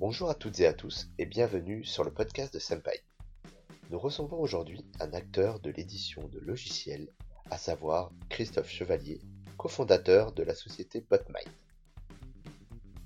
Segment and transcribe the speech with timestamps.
[0.00, 3.04] Bonjour à toutes et à tous et bienvenue sur le podcast de Senpai.
[3.90, 7.12] Nous recevons aujourd'hui un acteur de l'édition de logiciels,
[7.50, 9.20] à savoir Christophe Chevalier,
[9.58, 11.52] cofondateur de la société BotMind.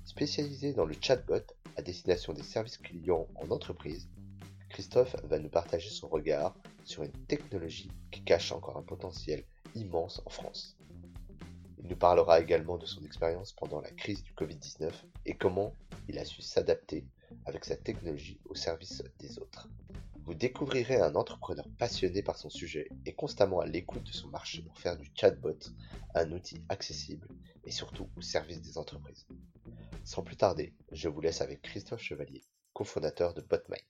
[0.05, 1.43] Spécialisé dans le chatbot
[1.75, 4.07] à destination des services clients en entreprise,
[4.69, 6.55] Christophe va nous partager son regard
[6.85, 9.43] sur une technologie qui cache encore un potentiel
[9.75, 10.77] immense en France.
[11.77, 14.93] Il nous parlera également de son expérience pendant la crise du Covid-19
[15.25, 15.73] et comment
[16.07, 17.05] il a su s'adapter
[17.45, 19.69] avec sa technologie au service des autres.
[20.25, 24.63] Vous découvrirez un entrepreneur passionné par son sujet et constamment à l'écoute de son marché
[24.63, 25.59] pour faire du chatbot
[26.15, 27.27] un outil accessible
[27.63, 29.27] et surtout au service des entreprises.
[30.03, 33.81] Sans plus tarder, je vous laisse avec Christophe Chevalier, cofondateur de BotMind.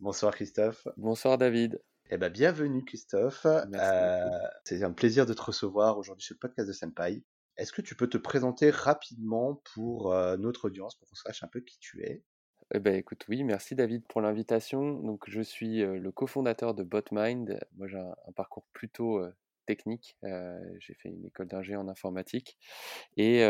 [0.00, 0.86] Bonsoir Christophe.
[0.96, 1.82] Bonsoir David.
[2.10, 3.44] Eh ben, bienvenue Christophe.
[3.44, 4.28] Euh,
[4.64, 7.22] c'est un plaisir de te recevoir aujourd'hui sur le podcast de Senpai.
[7.58, 11.48] Est-ce que tu peux te présenter rapidement pour euh, notre audience, pour qu'on sache un
[11.48, 12.22] peu qui tu es?
[12.72, 15.00] Eh ben, écoute, oui, merci David pour l'invitation.
[15.00, 17.58] Donc, je suis euh, le cofondateur de BotMind.
[17.76, 19.20] Moi, j'ai un, parcours plutôt
[19.66, 20.16] technique.
[20.22, 22.56] j'ai fait une école d'ingé en informatique.
[23.16, 23.44] Et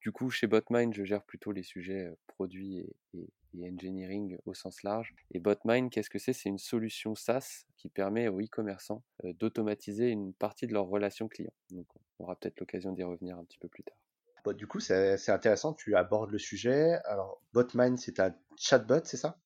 [0.00, 3.30] du coup, chez BotMind, je gère plutôt les sujets produits et,
[3.62, 5.14] engineering au sens large.
[5.30, 6.32] Et BotMind, qu'est-ce que c'est?
[6.32, 11.52] C'est une solution SaaS qui permet aux e-commerçants d'automatiser une partie de leur relation client.
[11.70, 11.86] Donc,
[12.18, 13.96] on aura peut-être l'occasion d'y revenir un petit peu plus tard.
[14.44, 16.98] Bon, du coup, c'est intéressant, tu abordes le sujet.
[17.04, 19.38] Alors, BotMind, c'est un chatbot, c'est ça?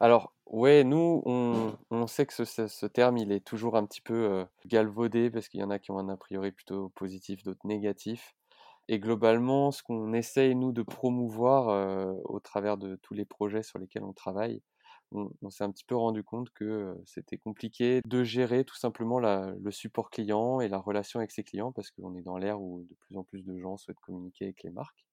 [0.00, 5.30] Alors, ouais, nous, on, sait que ce, terme, il est toujours un petit peu galvaudé
[5.30, 8.34] parce qu'il y en a qui ont un a priori plutôt positif, d'autres négatifs.
[8.88, 13.78] Et globalement, ce qu'on essaye, nous, de promouvoir au travers de tous les projets sur
[13.78, 14.62] lesquels on travaille,
[15.12, 19.70] on, s'est un petit peu rendu compte que c'était compliqué de gérer tout simplement le
[19.70, 22.94] support client et la relation avec ses clients parce qu'on est dans l'ère où de
[23.00, 25.04] plus en plus de gens souhaitent communiquer avec les marques.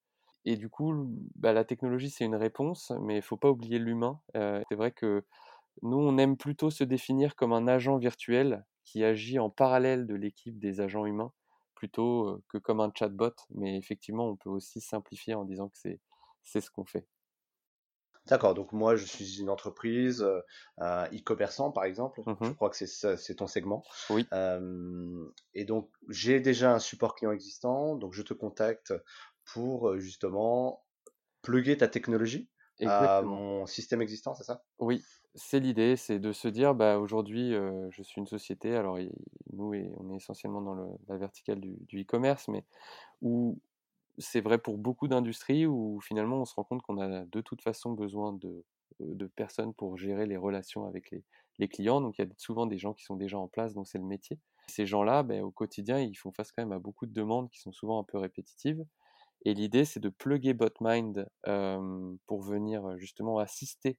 [0.46, 3.80] Et du coup, bah, la technologie, c'est une réponse, mais il ne faut pas oublier
[3.80, 4.20] l'humain.
[4.34, 5.24] c'est vrai que
[5.81, 10.16] nous, on aime plutôt se définir comme un agent virtuel qui agit en parallèle de
[10.16, 11.31] l'équipe des agents humains
[11.84, 13.36] plutôt que comme un chatbot.
[13.50, 15.78] Mais effectivement, on peut aussi simplifier en disant que
[16.42, 17.06] c'est ce qu'on fait.
[18.28, 20.26] D'accord, donc moi je suis une entreprise,
[20.80, 23.84] e-commerçant par exemple, mmh je crois que c'est ton segment.
[24.10, 24.26] Oui.
[25.54, 28.94] et donc j'ai déjà un support client existant, donc je te contacte
[29.44, 30.86] pour justement
[31.42, 32.50] plugger ta technologie
[32.81, 34.63] à mon système existant, c'est ça?
[34.79, 35.03] Oui,
[35.35, 38.97] c'est l'idée, c'est de se dire, bah, aujourd'hui, je suis une société, alors
[39.51, 42.66] nous, on est essentiellement dans la verticale du e-commerce, mais
[43.22, 43.59] où
[44.17, 47.61] c'est vrai pour beaucoup d'industries, où finalement on se rend compte qu'on a de toute
[47.61, 48.63] façon besoin de,
[49.00, 51.23] de personnes pour gérer les relations avec les,
[51.57, 52.01] les, clients.
[52.01, 54.03] Donc il y a souvent des gens qui sont déjà en place, donc c'est le
[54.03, 54.40] métier.
[54.67, 57.59] Ces gens-là, ben, au quotidien, ils font face quand même à beaucoup de demandes qui
[57.59, 58.85] sont souvent un peu répétitives.
[59.44, 61.28] Et l'idée, c'est de plugger BotMind
[62.26, 63.98] pour venir justement assister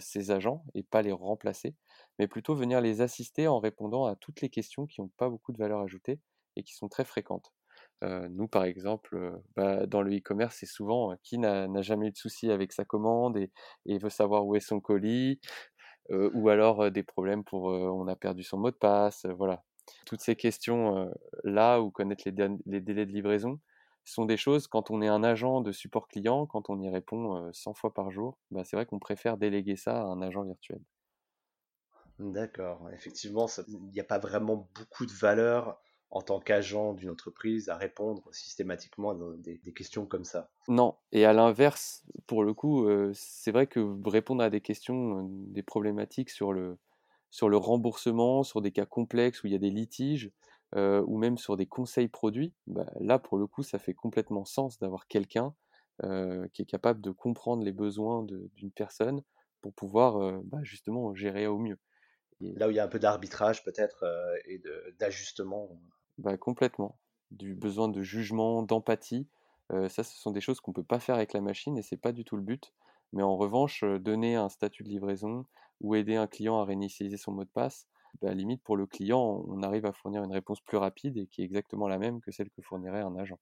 [0.00, 1.74] ces agents et pas les remplacer,
[2.18, 5.52] mais plutôt venir les assister en répondant à toutes les questions qui n'ont pas beaucoup
[5.52, 6.20] de valeur ajoutée
[6.56, 7.52] et qui sont très fréquentes.
[8.02, 12.50] nous, par exemple, bah, dans le e-commerce, c'est souvent qui n'a jamais eu de souci
[12.50, 15.40] avec sa commande et, veut savoir où est son colis,
[16.10, 19.64] ou alors des problèmes pour on a perdu son mot de passe, voilà.
[20.06, 21.10] Toutes ces questions
[21.44, 23.60] là, ou connaître les délais de livraison,
[24.12, 27.50] sont des choses, quand on est un agent de support client, quand on y répond
[27.52, 30.80] 100 fois par jour, bah, c'est vrai qu'on préfère déléguer ça à un agent virtuel.
[32.18, 37.68] D'accord, effectivement, il n'y a pas vraiment beaucoup de valeur en tant qu'agent d'une entreprise
[37.68, 40.48] à répondre systématiquement à des, questions comme ça.
[40.68, 45.64] Non, et à l'inverse, pour le coup, c'est vrai que répondre à des questions, des
[45.64, 46.78] problématiques sur le,
[47.30, 50.30] sur le remboursement, sur des cas complexes où il y a des litiges,
[50.76, 54.44] euh, ou même sur des conseils produits, bah, là pour le coup ça fait complètement
[54.44, 55.54] sens d'avoir quelqu'un
[56.02, 59.22] euh, qui est capable de comprendre les besoins d'une personne
[59.60, 61.78] pour pouvoir euh, bah, justement gérer au mieux.
[62.40, 64.04] là où il y a un peu d'arbitrage peut-être
[64.46, 64.60] et
[64.98, 65.80] d'ajustement.
[66.18, 66.98] Bah, complètement.
[67.30, 69.28] Du besoin de jugement, d'empathie,
[69.70, 71.96] ça ce sont des choses qu'on ne peut pas faire avec la machine et c'est
[71.96, 72.72] pas du tout le but.
[73.12, 75.46] Mais en revanche, donner un statut de livraison
[75.80, 77.86] ou aider un client à réinitialiser son mot de passe,
[78.20, 81.42] bah, limite pour le client, on arrive à fournir une réponse plus rapide et qui
[81.42, 83.38] est exactement la même que celle que fournirait un agent.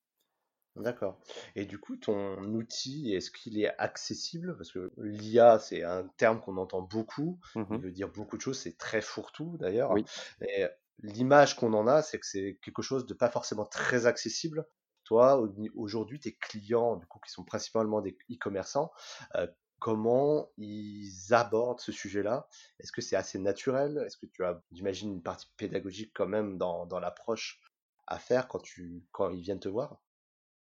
[0.77, 1.21] D'accord.
[1.55, 4.57] Et du coup, ton outil, est-ce qu'il est accessible?
[4.57, 7.39] Parce que l'IA, c'est un terme qu'on entend beaucoup.
[7.55, 8.59] Mmh Il veut dire beaucoup de choses.
[8.59, 9.91] C'est très fourre-tout d'ailleurs.
[9.91, 10.05] Oui.
[10.41, 10.67] Et
[11.03, 14.67] l'image qu'on en a, c'est que c'est quelque chose de pas forcément très accessible.
[15.05, 18.93] Toi, aujourd'hui, tes clients, du coup, qui sont principalement des e-commerçants,
[19.35, 19.47] euh,
[19.83, 22.49] comment ils abordent ce sujet-là
[22.81, 23.99] Est-ce que c'est assez naturel?
[24.07, 27.61] Est-ce que tu as, j'imagine, une partie pédagogique quand même dans, dans l'approche
[28.07, 30.03] à faire quand, tu, quand ils viennent te voir?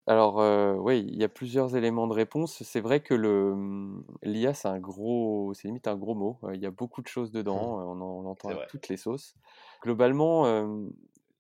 [0.07, 2.63] Alors, heu, oui, il y a plusieurs éléments de réponse.
[2.63, 6.39] C'est vrai que le, mmh, l'IA, c'est un gros c'est limite un gros mot.
[6.43, 8.87] Heu, il y a beaucoup de choses dedans, on en on l'entend C'est à toutes
[8.87, 9.35] les sauces.
[9.83, 10.45] Globalement,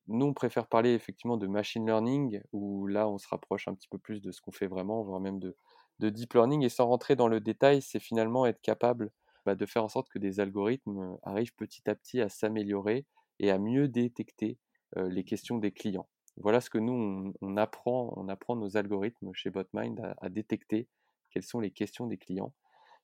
[0.07, 3.87] nous, on préfère parler effectivement de machine learning, où là, on se rapproche un petit
[3.87, 5.55] peu plus de ce qu'on fait vraiment, voire même de
[5.99, 9.11] de deep learning et sans rentrer dans le détail, c'est finalement être capable,
[9.45, 13.05] bah, de faire en sorte que des algorithmes, heu, arrivent petit à petit à s'améliorer
[13.39, 14.59] et à mieux détecter,
[14.97, 16.09] heu, les questions des clients.
[16.37, 20.29] Voilà ce que nous, on, on apprend, on apprend nos algorithmes chez BotMind à, à
[20.29, 20.87] détecter
[21.31, 22.53] quelles sont les questions des clients.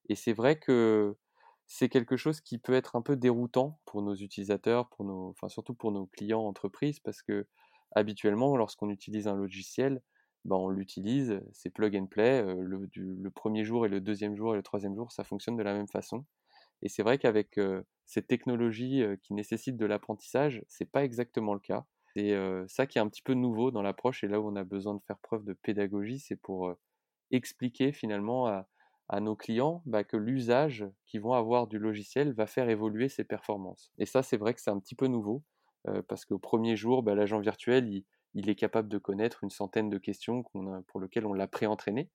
[0.09, 1.17] Et c'est vrai que
[1.67, 5.49] c'est quelque chose qui peut être un peu déroutant pour nos utilisateurs, pour nos, enfin
[5.49, 7.47] surtout pour nos clients entreprises, parce que
[7.95, 10.01] habituellement, lorsqu'on utilise un logiciel,
[10.45, 12.43] ben on l'utilise, c'est plug and play.
[12.43, 15.73] Le, premier jour et le deuxième jour et le troisième jour, ça fonctionne de la
[15.73, 16.23] même façon.
[16.83, 21.53] Et c'est vrai qu'avec euh, cette technologie euh, qui nécessite de l'apprentissage, c'est pas exactement
[21.53, 21.85] le cas.
[22.15, 22.33] C'est
[22.69, 24.93] ça qui est un petit peu nouveau dans l'approche et là où on a besoin
[24.93, 26.73] de faire preuve de pédagogie, c'est pour
[27.29, 32.69] expliquer finalement à, nos clients bah, que l'usage qu'ils vont avoir du logiciel va faire
[32.69, 33.91] évoluer ses performances.
[33.97, 35.43] Et ça, c'est vrai que c'est un petit peu nouveau
[36.07, 39.89] parce qu'au premier jour, bah, l'agent virtuel, il, il, est capable de connaître une centaine
[39.89, 42.09] de questions a, pour lesquelles on l'a pré-entraîné.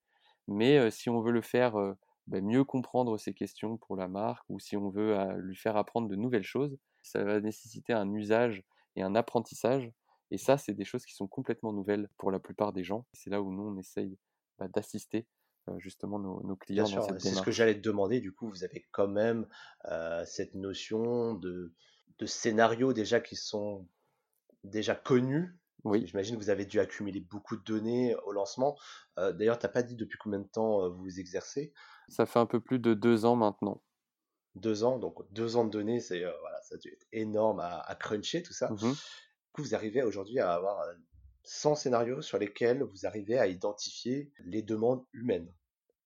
[0.46, 1.94] Mais euh, si on veut le faire euh,
[2.26, 5.76] bah, mieux comprendre ces questions pour la marque ou si on veut euh, lui faire
[5.76, 8.62] apprendre de nouvelles choses, ça va nécessiter un usage
[8.96, 9.90] et un apprentissage.
[10.30, 13.06] Et ça, c'est des choses qui sont complètement nouvelles pour la plupart des gens.
[13.12, 14.16] C'est là où nous, on essaye
[14.58, 15.26] bah, d'assister
[15.78, 18.20] justement nos, nos Bien clients c'est ce que j'allais te demander.
[18.20, 19.46] Du coup, vous avez quand même
[19.86, 21.72] euh, cette notion de,
[22.18, 23.86] de scénarios déjà qui sont
[24.64, 25.56] déjà connus.
[25.84, 28.78] Oui, J'imagine que vous avez dû accumuler beaucoup de données au lancement.
[29.18, 31.72] Euh, D'ailleurs, tu n'as pas dit depuis combien de temps euh, vous exercez?
[32.08, 33.82] ça fait un peu plus de deux ans maintenant.
[34.56, 37.60] Deux ans, donc deux ans de données, c'est euh, voilà, ça a dû être énorme
[37.60, 38.68] à, à cruncher tout ça.
[38.70, 38.78] Mhm.
[38.92, 40.92] Du coup, vous arrivez aujourd'hui à avoir euh,
[41.44, 45.54] 100 scénarios sur lesquels vous arrivez à identifier les demandes humaines.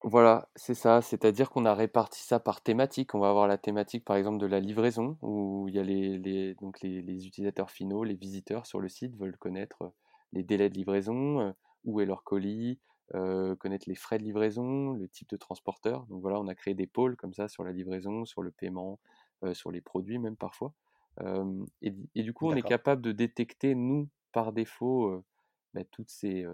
[0.07, 1.01] Voilà, c'est ça.
[1.01, 3.15] C'est-à-dire qu'on a réparti ça par thématique.
[3.15, 6.19] On va avoir la thématique, par exemple, de la livraison, où il y a les,
[6.19, 9.93] les- donc les, les utilisateurs finaux, les visiteurs sur le site veulent connaître
[10.33, 11.55] les délais de livraison,
[11.85, 12.81] où est leur colis,
[13.15, 16.05] euh, connaître les frais de livraison, le type de transporteur.
[16.07, 19.01] Donc voilà, on a créé des pôles comme ça sur la livraison, sur le paiement,
[19.43, 20.75] euh, sur les produits même parfois.
[21.21, 25.25] Euh, et, et du coup, on est capable de détecter, nous, par défaut,
[25.73, 26.45] bah, toutes ces,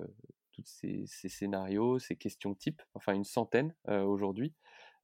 [0.62, 4.55] tous ces, ces, scénarios, ces questions types, enfin une centaine euh, aujourd'hui.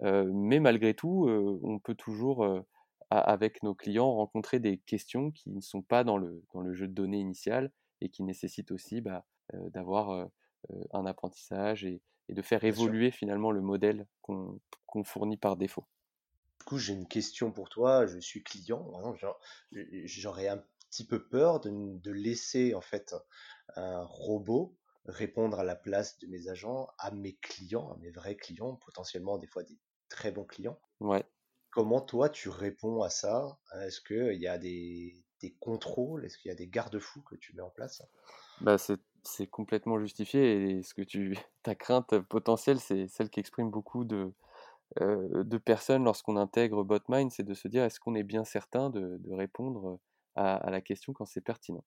[0.03, 2.65] Euh, mais malgré tout, euh, on peut toujours,
[3.11, 6.89] avec nos clients, rencontrer des questions qui ne sont pas dans le, dans le jeu
[6.89, 10.29] de données initial et qui nécessitent aussi bah, d'avoir
[10.93, 12.83] un apprentissage et, et, de faire Bien sûr.
[12.83, 14.61] évoluer finalement le modèle qu'on
[14.93, 15.87] qu fournit par défaut.
[16.61, 18.07] Du coup, j'ai une question pour toi.
[18.07, 18.91] Je suis client.
[20.05, 23.15] J'aurais un petit peu peur de, de laisser en fait
[23.77, 24.77] un robot
[25.07, 29.39] répondre à la place de mes agents, à mes clients, à mes vrais clients, potentiellement
[29.39, 30.79] des fois des très bons clients.
[31.01, 31.25] Ouais.
[31.71, 33.59] Comment toi tu réponds à ça?
[33.75, 36.25] Est-ce qu'il y a des, des contrôles?
[36.25, 38.03] Est-ce qu'il y a des garde-fous que tu mets en place?
[38.61, 38.77] Bah,
[39.23, 44.05] C'est complètement justifié et ce que tu, ta crainte potentielle, c'est celle qui exprime beaucoup
[44.05, 44.33] de,
[45.01, 48.91] euh, de personnes lorsqu'on intègre BotMind, c'est de se dire est-ce qu'on est bien certain
[48.91, 49.99] de, de répondre
[50.37, 51.85] à, à, la question quand c'est pertinent?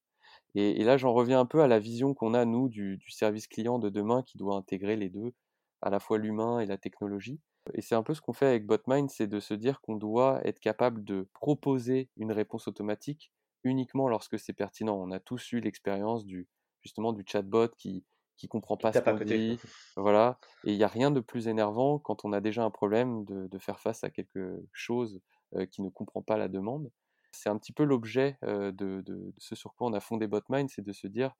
[0.55, 3.11] Et, et là, j'en reviens un peu à la vision qu'on a, nous, du, du,
[3.11, 5.33] service client de demain qui doit intégrer les deux,
[5.81, 7.39] à la fois l'humain et la technologie.
[7.73, 10.41] Et c'est un peu ce qu'on fait avec BotMind, c'est de se dire qu'on doit
[10.45, 13.31] être capable de proposer une réponse automatique
[13.63, 14.95] uniquement lorsque c'est pertinent.
[14.95, 16.47] On a tous eu l'expérience du
[16.81, 18.05] justement du chatbot qui
[18.37, 19.59] qui comprend pas ce qu'on dit,
[19.97, 20.39] voilà.
[20.63, 23.47] Et il n'y a rien de plus énervant quand on a déjà un problème de,
[23.47, 25.19] de faire face à quelque chose
[25.55, 26.89] euh, qui ne comprend pas la demande.
[27.31, 30.69] C'est un petit peu l'objet de, de, de, ce sur quoi on a fondé BotMind,
[30.69, 31.35] c'est de se dire,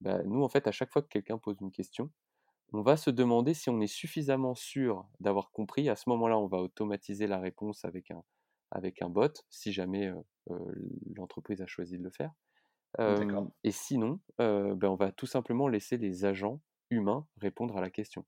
[0.00, 2.10] bah, nous en fait, à chaque fois que quelqu'un pose une question,
[2.72, 5.88] on va se demander si on est suffisamment sûr d'avoir compris.
[5.88, 8.22] À ce moment-là, on va automatiser la réponse avec un,
[8.70, 10.12] avec un bot, si jamais
[10.50, 10.58] euh,
[11.14, 12.32] l'entreprise a choisi de le faire.
[13.00, 16.60] Euh, et sinon, euh, ben on va tout simplement laisser les agents
[16.90, 18.24] humains répondre à la question.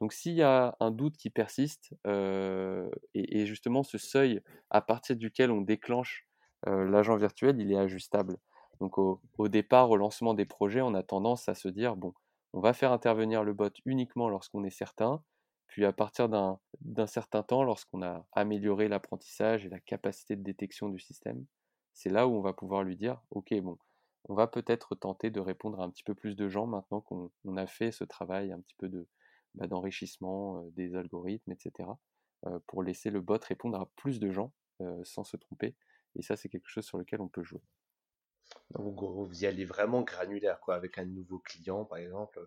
[0.00, 5.16] Donc s'il y a un doute qui persiste, et, et, justement ce seuil à partir
[5.16, 6.27] duquel on déclenche
[6.66, 8.36] l'agent virtuel, il est ajustable.
[8.80, 12.14] Donc au, départ, au lancement des projets, on a tendance à se dire, bon,
[12.52, 15.22] on va faire intervenir le bot uniquement lorsqu'on est certain,
[15.66, 20.88] puis à partir d'un certain temps, lorsqu'on a amélioré l'apprentissage et la capacité de détection
[20.88, 21.44] du système,
[21.92, 23.78] c'est là où on va pouvoir lui dire, ok, bon,
[24.28, 27.56] on va peut-être tenter de répondre à un petit peu plus de gens maintenant qu'on
[27.56, 29.06] a fait ce travail un petit peu
[29.54, 31.88] bah, d'enrichissement euh, des algorithmes, etc.,
[32.46, 35.74] euh, pour laisser le bot répondre à plus de gens euh, sans se tromper.
[36.16, 37.60] Et ça, c'est quelque chose sur lequel on peut jouer.
[38.70, 42.40] Donc, vous y allez vraiment granulaire, quoi, avec un nouveau client, par exemple.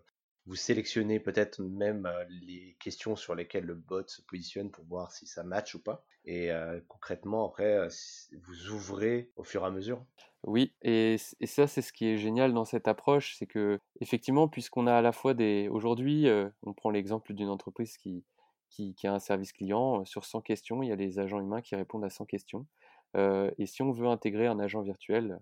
[0.46, 5.26] vous sélectionnez peut-être même les questions sur lesquelles le bot se positionne pour voir si
[5.26, 6.04] ça match ou pas.
[6.24, 6.50] Et
[6.88, 7.88] concrètement, après,
[8.32, 10.04] vous ouvrez au fur et à mesure.
[10.44, 14.88] Oui, et, ça, c'est ce qui est génial dans cette approche, c'est que effectivement, puisqu'on
[14.88, 15.68] a à la fois des...
[15.68, 16.26] Aujourd'hui,
[16.64, 18.24] on prend l'exemple d'une entreprise qui,
[18.72, 21.76] qui, a un service client, sur 100 questions, il y a les agents humains qui
[21.76, 22.66] répondent à 100 questions.
[23.14, 25.38] Et si on veut intégrer un agent virtuel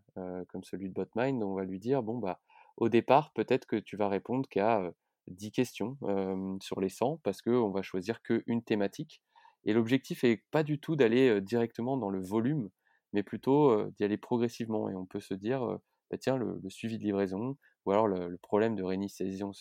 [0.48, 2.40] comme celui de BotMind, on va lui dire, bon, bah,
[2.76, 4.92] au départ, peut-être que tu vas répondre qu'à
[5.28, 5.96] 10 questions
[6.60, 9.22] sur les 100 parce qu'on va choisir qu'une thématique.
[9.64, 12.70] Et l'objectif n'est pas du tout d'aller directement dans le volume,
[13.12, 14.88] mais plutôt d'y aller progressivement.
[14.88, 15.78] Et on peut se dire,
[16.10, 19.52] bah, tiens, le, suivi de livraison, ou alors le, problème de réinitialisation,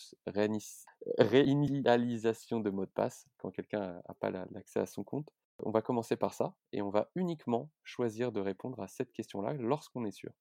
[1.18, 5.28] réinitialisation de mot de passe, quand quelqu'un n'a pas l'accès à son compte.
[5.62, 9.54] On va commencer par ça, et on va uniquement choisir de répondre à cette question-là
[9.54, 10.32] lorsqu'on est sûr.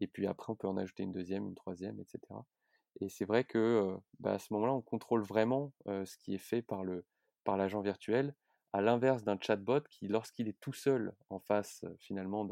[0.00, 2.20] Et puis après, on peut en ajouter une deuxième, une troisième, etc.
[3.00, 6.62] Et c'est vrai que bah, à ce moment-là, on contrôle vraiment ce qui est fait
[6.62, 6.84] par
[7.56, 8.34] l'agent virtuel,
[8.72, 12.44] à l'inverse d'un chatbot qui, lorsqu'il est tout seul en face finalement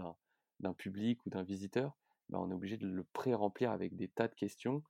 [0.60, 1.96] d'un public ou d'un visiteur,
[2.28, 4.82] bah, on est obligé de le pré-remplir avec des tas de questions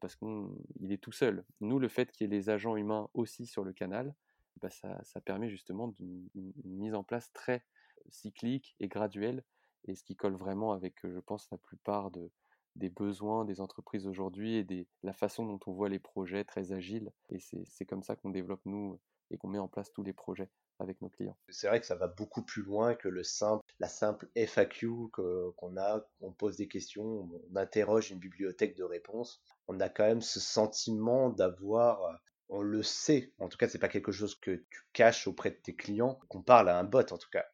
[0.00, 1.44] parce qu'il est tout seul.
[1.60, 4.14] Nous, le fait qu'il y ait les agents humains aussi sur le canal,
[4.60, 6.28] bah, ça, permet justement une,
[6.64, 7.64] mise en place très
[8.08, 9.44] cyclique et graduelle
[9.84, 12.30] et ce qui colle vraiment avec, je pense, la plupart de,
[12.76, 17.12] des besoins des entreprises aujourd'hui et la façon dont on voit les projets très agiles.
[17.30, 18.98] Et c'est comme ça qu'on développe, nous,
[19.30, 20.48] et qu'on met en place tous les projets
[20.78, 21.36] avec nos clients.
[21.48, 25.76] C'est vrai que ça va beaucoup plus loin que le simple, la simple FAQ qu'on
[25.76, 29.42] a, on pose des questions, on interroge une bibliothèque de réponses.
[29.66, 33.88] On a quand même ce sentiment d'avoir, on le sait, en tout cas c'est pas
[33.88, 37.18] quelque chose que tu caches auprès de tes clients, qu'on parle à un bot en
[37.18, 37.44] tout cas.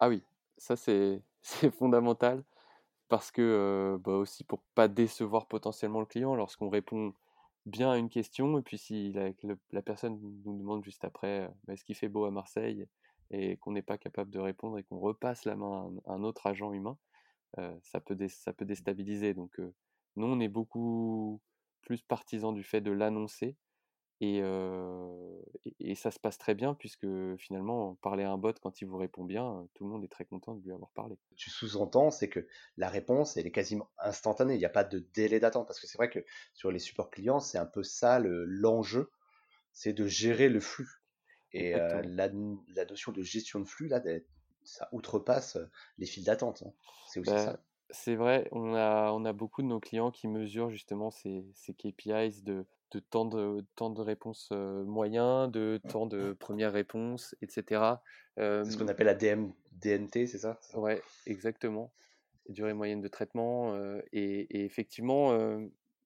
[0.00, 0.22] Ah oui,
[0.58, 1.22] ça c'est
[1.78, 2.44] fondamental
[3.08, 7.14] parce que bah aussi pour pas décevoir potentiellement le client lorsqu'on répond
[7.66, 11.84] bien à une question et puis si la, personne nous demande juste après bah, est-ce
[11.84, 12.86] qu'il fait beau à Marseille
[13.30, 16.46] et qu'on n'est pas capable de répondre et qu'on repasse la main à un, autre
[16.46, 16.98] agent humain,
[17.82, 19.32] ça, peut ça peut déstabiliser.
[19.32, 19.58] Donc
[20.16, 21.40] nous on est beaucoup
[21.82, 23.56] plus partisans du fait de l'annoncer
[24.24, 28.86] et, et, ça se passe très bien puisque finalement, parler à un bot quand il
[28.86, 31.16] vous répond bien, tout le monde est très content de lui avoir parlé.
[31.36, 34.54] Tu sous-entends, c'est que la réponse, elle est quasiment instantanée.
[34.54, 37.10] Il n'y a pas de délai d'attente parce que c'est vrai que sur les supports
[37.10, 39.10] clients, c'est un peu ça l'enjeu,
[39.72, 40.88] c'est de gérer le flux.
[41.52, 42.28] Et la,
[42.88, 44.02] notion de gestion de flux, là,
[44.64, 45.58] ça outrepasse
[45.98, 46.64] les files d'attente.
[46.66, 46.72] Hein.
[47.08, 47.60] C'est aussi bah, ça.
[47.90, 51.74] C'est vrai, on a, on a beaucoup de nos clients qui mesurent justement ces, ces
[51.74, 58.02] KPIs de de temps de, temps de réponse moyen, de temps de première réponse, etc.
[58.36, 60.58] c'est ce qu'on appelle la DM, DNT, c'est ça?
[60.74, 61.92] Ouais, exactement.
[62.48, 63.76] Durée moyenne de traitement.
[64.12, 65.36] et, effectivement,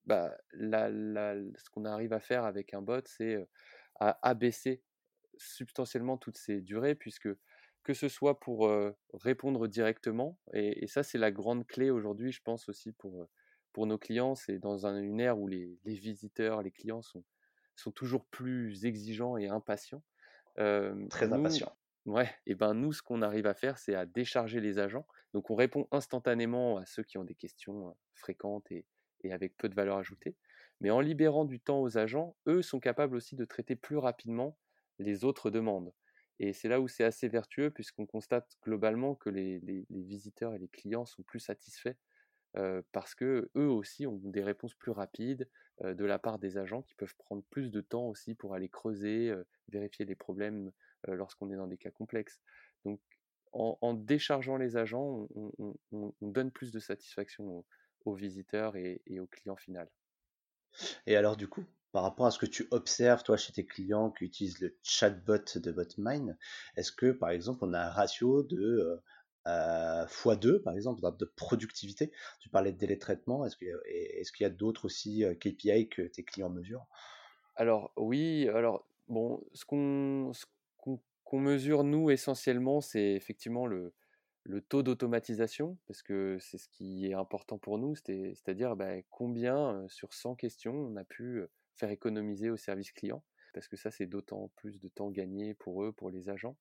[0.07, 3.47] bah, ce qu'on arrive à faire avec un bot, c'est
[4.01, 4.83] à abaisser
[5.37, 7.29] substantiellement toutes ces durées, puisque
[7.83, 8.71] que ce soit pour
[9.13, 13.29] répondre directement, et, et ça c'est la grande clé aujourd'hui, je pense aussi pour
[13.79, 17.23] pour nos clients, c'est dans une ère où les, visiteurs, les clients sont,
[17.77, 20.03] sont toujours plus exigeants et impatients.
[20.57, 21.79] Très impatients.
[22.05, 25.07] Ouais, et ben nous, ce qu'on arrive à faire, c'est à décharger les agents.
[25.33, 28.85] Donc on répond instantanément à ceux qui ont des questions fréquentes et,
[29.23, 30.35] et avec peu de valeur ajoutée.
[30.81, 34.59] Mais en libérant du temps aux agents, eux sont capables aussi de traiter plus rapidement
[34.99, 35.95] les autres demandes.
[36.41, 40.59] Et c'est là où c'est assez vertueux, puisqu'on constate globalement que les, les, visiteurs et
[40.59, 41.95] les clients sont plus satisfaits
[42.93, 45.49] parce que eux aussi ont des réponses plus rapides
[45.83, 49.33] de la part des agents qui peuvent prendre plus de temps aussi pour aller creuser,
[49.69, 50.73] vérifier les problèmes
[51.07, 52.41] lorsqu'on est dans des cas complexes.
[52.85, 53.01] Donc
[53.53, 55.29] en, déchargeant les agents,
[55.93, 57.65] on, donne plus de satisfaction
[58.05, 59.89] aux, visiteurs et, et, au client final.
[61.07, 64.11] Et alors du coup, par rapport à ce que tu observes toi chez tes clients
[64.11, 66.37] qui utilisent le chatbot de Botmine,
[66.77, 69.01] est-ce que par exemple on a un ratio de
[69.47, 72.11] x2, par exemple, de productivité.
[72.41, 73.45] Tu parlais de délai de traitement.
[73.45, 76.87] Est-ce qu'il y a, d'autres aussi euh, KPI que tes clients mesurent?
[77.57, 78.49] Alors, oui.
[78.49, 83.93] Alors, bon, ce qu'on mesure, nous, essentiellement, c'est effectivement le,
[84.49, 89.75] le taux d'automatisation, parce que c'est ce qui est important pour nous, c'est-à-dire bah, combien
[89.75, 93.77] euh, sur 100 questions on a pu euh, faire économiser au service client, parce que
[93.77, 96.57] ça, c'est d'autant plus de temps gagné pour eux, pour les agents.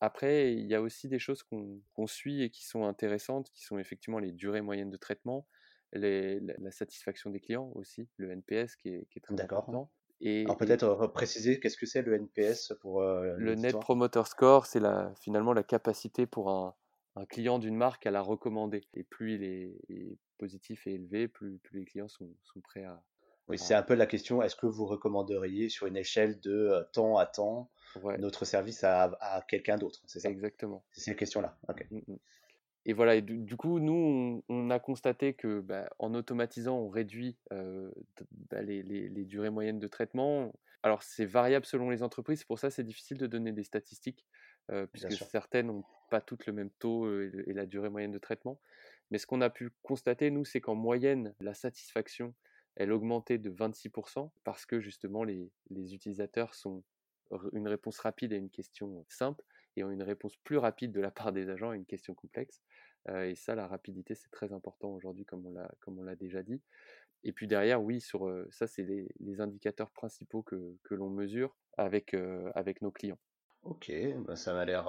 [0.00, 3.78] Après, il y a aussi des choses qu'on suit et qui sont intéressantes, qui sont
[3.78, 5.46] effectivement les durées moyennes de traitement,
[5.92, 9.90] la, satisfaction des clients aussi, le NPS qui est, qui est très important.
[10.22, 14.66] Et, Alors peut-être préciser, qu'est-ce que c'est le NPS pour euh, Le Net Promoter Score,
[14.66, 14.80] c'est
[15.20, 16.74] finalement la capacité pour un,
[17.28, 18.86] client d'une marque à la recommander.
[18.94, 23.02] Et plus il est, positif et élevé, plus, plus les clients sont, sont prêts à,
[23.50, 27.18] Oui, c'est un peu la question, est-ce que vous recommanderiez sur une échelle de temps
[27.18, 27.70] à temps
[28.18, 30.30] notre service à, quelqu'un d'autre C'est ça?
[30.30, 30.84] Exactement.
[30.92, 31.58] C'est cette question-là.
[31.90, 32.16] Mmh, mmh.
[32.86, 37.36] Et voilà, et du, coup, nous, on, a constaté que bah, en automatisant, on réduit
[37.50, 40.52] bah, les, durées moyennes de traitement.
[40.82, 44.26] Alors, c'est variable selon les entreprises, pour ça, c'est difficile de donner des statistiques,
[44.92, 48.60] puisque certaines n'ont pas toutes le même taux et, la durée moyenne de traitement.
[49.10, 52.32] Mais ce qu'on a pu constater, nous, c'est qu'en moyenne, la satisfaction,
[52.80, 56.82] elle augmentait de 26%, parce que justement, les, utilisateurs sont
[57.52, 59.44] une réponse rapide à une question simple
[59.76, 62.62] et ont une réponse plus rapide de la part des agents à une question complexe.
[63.10, 65.44] et ça, la rapidité, c'est très important aujourd'hui, comme
[65.86, 66.62] on l'a déjà dit.
[67.22, 72.16] Et puis derrière, oui, sur ça, c'est les, indicateurs principaux que, l'on mesure avec,
[72.54, 73.18] avec nos clients.
[73.62, 73.92] Ok,
[74.24, 74.88] bah, ça m'a l'air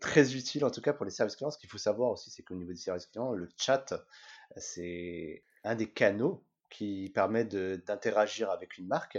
[0.00, 1.52] très utile en tout cas pour les services clients.
[1.52, 3.94] Ce qu'il faut savoir aussi, c'est qu'au niveau des services clients, le chat,
[4.56, 9.18] c'est un des canaux qui permet d'interagir avec une marque.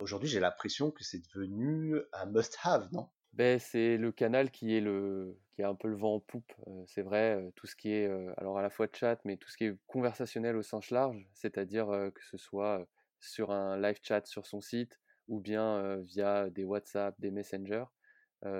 [0.00, 3.08] Aujourd'hui, j'ai l'impression que c'est devenu un must-have, non?
[3.32, 6.52] Ben, c'est le canal qui est le qui a un peu le vent en poupe.
[6.86, 8.06] c'est vrai, tout ce qui est
[8.38, 11.86] alors à la fois chat, mais tout ce qui est conversationnel au sens large, c'est-à-dire
[12.14, 12.86] que ce soit
[13.20, 17.84] sur un live chat sur son site ou bien via des WhatsApp, des Messenger.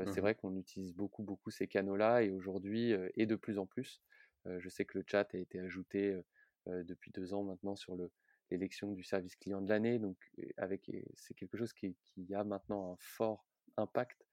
[0.08, 3.66] C'est mmh vrai qu'on utilise beaucoup beaucoup ces canaux-là et aujourd'hui et de plus en
[3.66, 4.02] plus.
[4.46, 6.20] je sais que le chat a été ajouté
[6.66, 8.10] depuis deux ans maintenant sur le
[8.50, 9.98] l'élection du service client de l'année.
[9.98, 10.16] Donc,
[10.56, 13.44] avec, c'est quelque chose qui, qui, a maintenant un fort
[13.76, 14.26] impact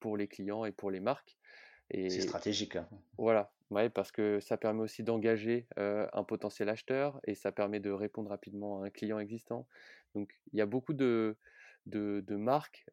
[0.00, 1.36] pour les clients et pour les marques.
[1.90, 2.76] C'est stratégique.
[2.76, 2.88] Hein.
[3.18, 7.90] Voilà, ouais, parce que ça permet aussi d'engager un potentiel acheteur et ça permet de
[7.90, 9.66] répondre rapidement à un client existant.
[10.14, 11.36] Donc, il y a beaucoup de,
[11.86, 12.86] de, de marques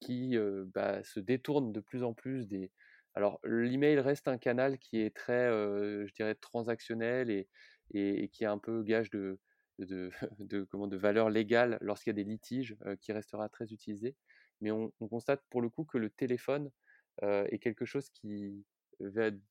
[0.00, 0.36] qui
[0.74, 2.70] bah, se détournent de plus en plus des.
[3.14, 8.58] Alors, l'email reste un canal qui est très, je dirais, transactionnel et, qui est un
[8.58, 9.38] peu gage de,
[9.78, 14.16] de, comment, de valeur légale lorsqu'il y a des litiges qui restera très utilisé.
[14.60, 16.70] Mais on, constate pour le coup que le téléphone
[17.22, 18.64] est quelque chose qui,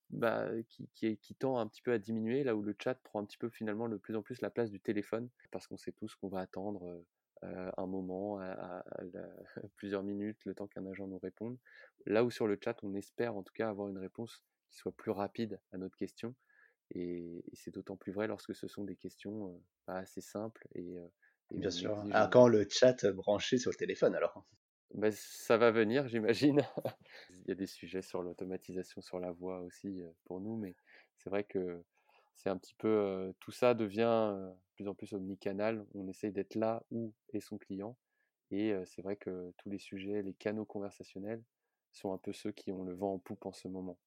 [0.09, 3.25] bah, qui, qui, tend un petit peu à diminuer, là où le chat prend un
[3.25, 6.15] petit peu finalement de plus en plus la place du téléphone, parce qu'on sait tous
[6.15, 7.03] qu'on va attendre
[7.41, 8.84] un moment, à,
[9.75, 11.58] plusieurs minutes, le temps qu'un agent nous réponde.
[12.06, 14.91] Là où sur le chat, on espère en tout cas avoir une réponse qui soit
[14.91, 16.36] plus rapide à notre question,
[16.93, 20.97] et, c'est d'autant plus vrai lorsque ce sont des questions pas assez simples et,
[21.51, 22.01] Bien sûr.
[22.13, 24.45] Ah, quand le chat branché sur le téléphone alors
[24.93, 26.62] bah, ça va venir, j'imagine.
[27.30, 30.75] Il y a des sujets sur l'automatisation sur la voix aussi pour nous, mais
[31.17, 31.82] c'est vrai que
[32.35, 35.85] c'est un petit peu tout ça devient de plus en plus omnicanal.
[35.93, 37.97] On essaye d'être là où est son client,
[38.51, 41.43] et c'est vrai que tous les sujets, les canaux conversationnels
[41.93, 43.97] sont un peu ceux qui ont le vent en poupe en ce moment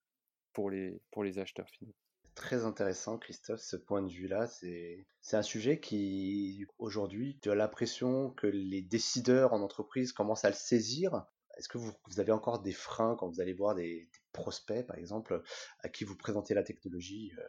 [0.52, 1.94] pour les pour les acheteurs finaux
[2.34, 4.46] très intéressant, Christophe, ce point de vue-là.
[4.46, 10.44] C'est, c'est un sujet qui, aujourd'hui, tu as l'impression que les décideurs en entreprise commencent
[10.44, 11.24] à le saisir.
[11.56, 15.42] Est-ce que vous, avez encore des freins quand vous allez voir des, prospects, par exemple,
[15.80, 17.42] à qui vous présentez la technologie euh,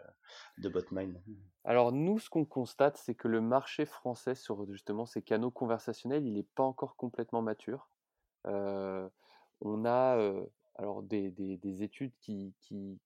[0.59, 1.21] de Botmine
[1.65, 6.25] Alors nous, ce qu'on constate, c'est que le marché français sur justement ces canaux conversationnels,
[6.25, 7.89] il n'est pas encore complètement mature.
[8.45, 9.09] Euh,
[9.59, 10.45] on a euh,
[10.75, 12.53] alors des, des, études qui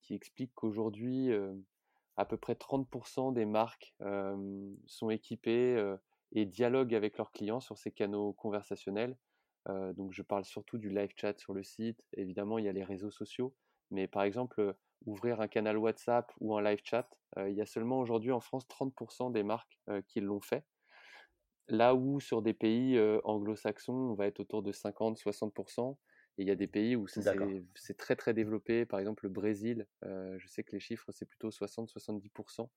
[0.10, 1.32] expliquent qu'aujourd'hui,
[2.18, 3.96] à peu près 30% des marques
[4.88, 5.96] sont équipées
[6.32, 9.15] et dialoguent avec leurs clients sur ces canaux conversationnels.
[9.68, 12.04] donc je parle surtout du live chat sur le site.
[12.13, 13.54] Évidemment, il y a les réseaux sociaux,
[13.91, 14.75] mais par exemple,
[15.06, 18.67] ouvrir un canal WhatsApp ou un live chat, il y a seulement aujourd'hui en France
[18.67, 20.65] 30% des marques qui l'ont fait.
[21.67, 25.97] Là où sur des pays anglo-saxons, on va être autour de 50-60%.
[26.38, 28.86] Et il y a des pays où c'est très très développé.
[28.86, 32.69] Par exemple, le Brésil, je sais que les chiffres, c'est plutôt 60-70%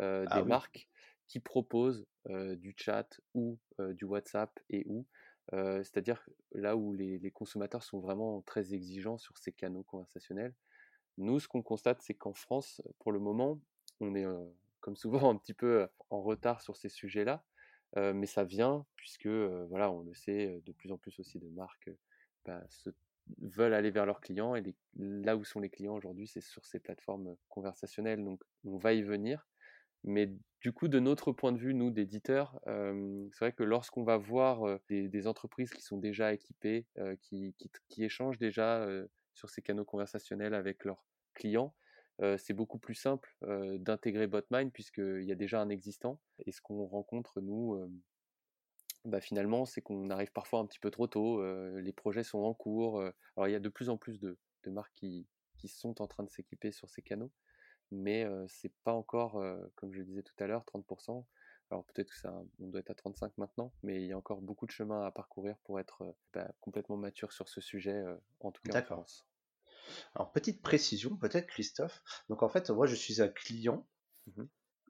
[0.00, 0.88] des ah marques
[1.26, 4.84] qui proposent du chat ou du WhatsApp et
[5.52, 10.54] C'est-à-dire là où les, consommateurs sont vraiment très exigeants sur ces canaux conversationnels.
[11.18, 13.60] Nous, ce qu'on constate, c'est qu'en France, pour le moment,
[14.00, 14.26] on est,
[14.80, 17.44] comme souvent, un petit peu en retard sur ces sujets-là.
[17.96, 21.90] mais ça vient, puisque, voilà, on le sait, de plus en plus aussi de marques
[22.44, 22.62] bah,
[23.40, 24.62] veulent aller vers leurs clients et
[24.96, 28.24] là où sont les clients aujourd'hui, c'est sur ces plateformes conversationnelles.
[28.24, 29.46] Donc on va y venir.
[30.04, 34.16] Mais du coup, de notre point de vue, nous, d'éditeurs, c'est vrai que lorsqu'on va
[34.16, 36.86] voir des, entreprises qui sont déjà équipées,
[37.22, 37.54] qui,
[37.88, 38.86] qui, échangent déjà
[39.34, 41.74] sur ces canaux conversationnels avec leurs clients,
[42.38, 43.36] c'est beaucoup plus simple
[43.78, 46.20] d'intégrer Botmine puisqu'il y a déjà un existant.
[46.46, 47.90] Et ce qu'on rencontre, nous,
[49.04, 51.42] bah, finalement, c'est qu'on arrive parfois un petit peu trop tôt,
[51.76, 53.00] les projets sont en cours.
[53.36, 55.26] alors il y a de plus en plus de, marques qui,
[55.66, 57.30] sont en train de s'équiper sur ces canaux,
[57.90, 59.42] mais c'est pas encore,
[59.74, 61.24] comme je le disais tout à l'heure, 30%.
[61.70, 64.40] Alors peut-être que ça, on doit être à 35 maintenant, mais il y a encore
[64.40, 68.04] beaucoup de chemin à parcourir pour être bah, complètement mature sur ce sujet,
[68.40, 69.26] en tout cas en France.
[70.14, 72.02] Alors petite précision peut-être Christophe.
[72.28, 73.86] Donc en fait moi je suis un client.
[74.26, 74.44] Mmh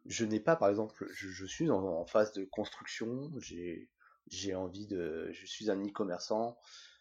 [0.06, 3.88] je n'ai pas par exemple, je, suis en, phase de construction, j'ai
[4.28, 6.93] j'ai envie de, je suis un e-commerçant, euh,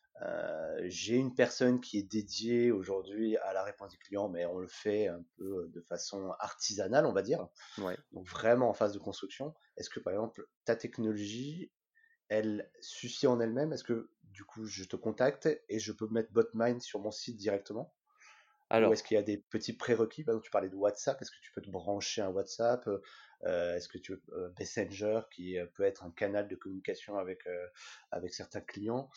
[0.85, 4.67] j'ai une personne qui est dédiée aujourd'hui à la réponse du client, mais on le
[4.67, 7.47] fait un peu de façon artisanale, on va dire.
[8.11, 9.53] Donc vraiment en phase de construction.
[9.77, 11.71] Est-ce que par exemple ta technologie,
[12.29, 13.73] elle suffit en elle-même?
[13.73, 17.37] Est-ce que du coup je te contacte et je peux mettre BotMind sur mon site
[17.37, 17.95] directement?
[18.69, 20.23] Alors, Ou est-ce qu'il y a des petits prérequis?
[20.23, 21.21] Par exemple, tu parlais de WhatsApp.
[21.21, 22.87] Est-ce que tu peux te brancher un WhatsApp?
[23.45, 27.47] Euh, Est-ce que tu veux euh, Messenger, qui peut être un canal de communication avec,
[28.11, 29.09] avec certains clients?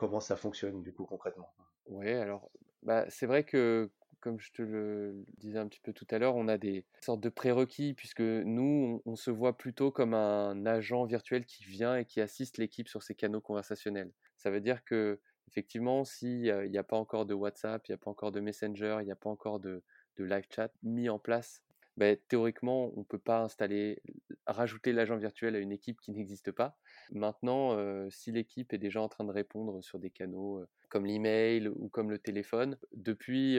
[0.00, 1.52] Comment ça fonctionne du coup concrètement?
[1.84, 2.50] Oui, alors
[2.82, 6.36] bah, c'est vrai que comme je te le disais un petit peu tout à l'heure,
[6.36, 11.04] on a des sortes de prérequis puisque nous, on, se voit plutôt comme un agent
[11.04, 14.10] virtuel qui vient et qui assiste l'équipe sur ces canaux conversationnels.
[14.38, 17.98] Ça veut dire que effectivement, s'il n'y a pas encore de WhatsApp, il n'y a
[17.98, 19.82] pas encore de Messenger, il n'y a pas encore de
[20.18, 21.62] live chat mis en place
[22.00, 24.02] bah, théoriquement, on ne peut pas installer,
[24.46, 26.78] rajouter l'agent virtuel à une équipe qui n'existe pas.
[27.12, 27.76] Maintenant,
[28.10, 32.10] si l'équipe est déjà en train de répondre sur des canaux comme l'email ou comme
[32.10, 33.58] le téléphone, depuis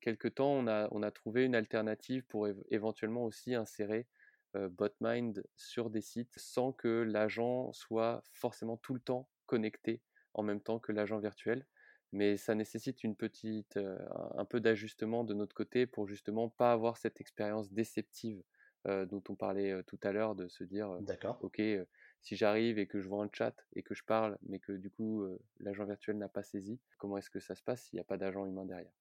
[0.00, 4.06] quelques temps, on a, on a trouvé une alternative pour éventuellement aussi insérer
[4.54, 10.00] BotMind sur des sites sans que l'agent soit forcément tout le temps connecté
[10.32, 11.66] en même temps que l'agent virtuel
[12.14, 16.96] mais ça nécessite une petite, un peu d'ajustement de notre côté pour justement pas avoir
[16.96, 18.42] cette expérience déceptive
[18.86, 21.00] dont on parlait tout à l'heure, de se dire,
[21.40, 21.60] ok,
[22.20, 24.90] si j'arrive et que je vois un chat et que je parle, mais que du
[24.90, 25.24] coup
[25.58, 28.18] l'agent virtuel n'a pas saisi, comment est-ce que ça se passe s'il n'y a pas
[28.18, 28.92] d'agent humain derrière?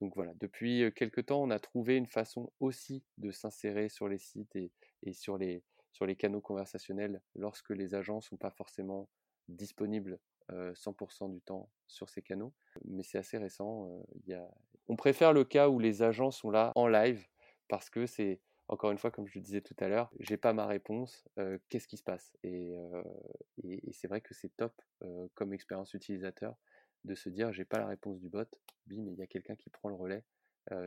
[0.00, 4.18] Donc voilà, depuis quelques temps, on a trouvé une façon aussi de s'insérer sur les
[4.18, 8.50] sites et, et sur, les, sur les canaux conversationnels lorsque les agents ne sont pas
[8.50, 9.08] forcément
[9.48, 10.18] disponibles
[10.50, 12.52] 100% du temps sur ces canaux.
[12.84, 13.88] Mais c'est assez récent.
[14.88, 17.26] On préfère le cas où les agents sont là en live
[17.68, 20.52] parce que c'est, encore une fois, comme je le disais tout à l'heure, j'ai pas
[20.52, 21.26] ma réponse,
[21.68, 22.32] qu'est-ce qui se passe?
[22.42, 22.74] Et,
[23.92, 24.74] c'est vrai que c'est top
[25.34, 26.56] comme expérience utilisateur
[27.04, 28.44] de se dire j'ai pas la réponse du bot,
[28.86, 30.24] bim, il y a quelqu'un qui prend le relais.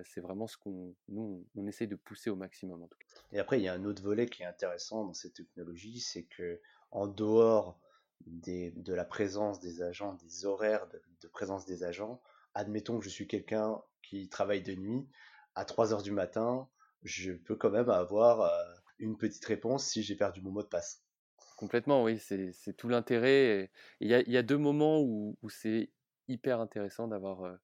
[0.04, 3.22] c'est vraiment ce qu'on nous on, essaye de pousser au maximum en tout cas.
[3.32, 6.24] Et après il y a un autre volet qui est intéressant dans cette technologie, c'est
[6.24, 6.60] que
[6.91, 7.80] en dehors
[8.25, 12.21] de la présence des agents, des horaires de, présence des agents.
[12.53, 15.08] Admettons que je suis quelqu'un qui travaille de nuit,
[15.56, 16.67] à 3 heures du matin,
[17.03, 18.49] je peux quand même avoir euh,
[18.99, 21.03] une petite réponse si j'ai perdu mon mot de passe.
[21.58, 23.71] Complètement, oui, c'est tout l'intérêt.
[23.99, 25.91] Il y, a, deux moments où, où c'est
[26.27, 27.56] hyper intéressant d'avoir euh,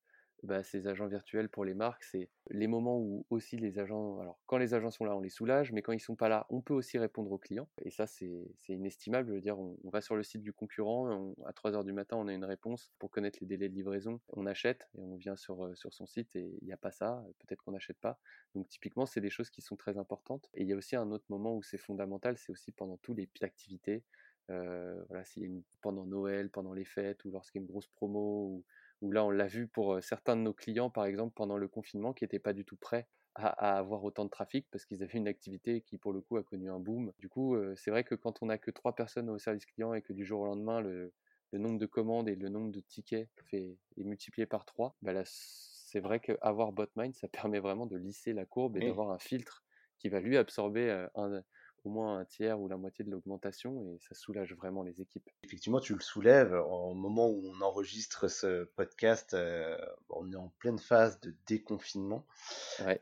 [0.43, 4.39] bah, ces agents virtuels pour les marques, c'est les moments où aussi les agents, alors
[4.45, 6.61] quand les agents sont là, on les soulage, mais quand ils sont pas là, on
[6.61, 7.69] peut aussi répondre aux clients.
[7.81, 9.29] Et ça, c'est inestimable.
[9.29, 12.17] Je veux dire, on, va sur le site du concurrent, à 3 heures du matin,
[12.17, 14.19] on a une réponse pour connaître les délais de livraison.
[14.33, 16.91] On achète et on vient sur, euh, sur son site et il n'y a pas
[16.91, 17.23] ça.
[17.39, 18.19] Peut-être qu'on n'achète pas.
[18.53, 20.49] Donc typiquement, c'est des choses qui sont très importantes.
[20.55, 23.17] Et il y a aussi un autre moment où c'est fondamental, c'est aussi pendant toutes
[23.17, 24.03] les activités.
[24.49, 28.63] Euh, voilà, s'il pendant Noël, pendant les fêtes, ou lorsqu'il y a une grosse promo,
[29.03, 32.13] où là on l'a vu pour certains de nos clients, par exemple, pendant le confinement,
[32.13, 35.27] qui n'étaient pas du tout prêts à, avoir autant de trafic parce qu'ils avaient une
[35.27, 37.11] activité qui, pour le coup, a connu un boom.
[37.19, 40.01] Du coup, c'est vrai que quand on n'a que trois personnes au service client et
[40.01, 41.11] que du jour au lendemain, le,
[41.51, 45.99] nombre de commandes et le nombre de tickets fait, est multiplié par trois, bah c'est
[45.99, 49.63] vrai qu'avoir BotMind, ça permet vraiment de lisser la courbe et d'avoir un filtre
[49.99, 51.43] qui va lui absorber un,
[51.85, 55.29] au moins un tiers ou la moitié de l'augmentation et ça soulage vraiment les équipes.
[55.43, 56.53] Effectivement, tu le soulèves.
[56.53, 59.77] Au moment où on enregistre ce podcast, euh,
[60.09, 62.25] on est en pleine phase de déconfinement.